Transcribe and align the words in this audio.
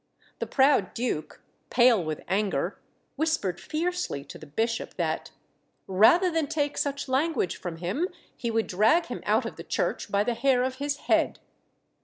The 0.39 0.47
proud 0.47 0.95
duke, 0.95 1.43
pale 1.69 2.03
with 2.03 2.21
anger, 2.27 2.79
whispered 3.17 3.59
fiercely 3.59 4.23
to 4.25 4.39
the 4.39 4.47
bishop 4.47 4.95
that, 4.95 5.29
"rather 5.85 6.31
than 6.31 6.47
take 6.47 6.75
such 6.79 7.07
language 7.07 7.55
from 7.57 7.77
him, 7.77 8.07
he 8.35 8.49
would 8.49 8.65
drag 8.65 9.05
him 9.05 9.21
out 9.27 9.45
of 9.45 9.57
the 9.57 9.63
church 9.63 10.11
by 10.11 10.23
the 10.23 10.33
hair 10.33 10.63
of 10.63 10.77
his 10.77 10.97
head." 11.05 11.37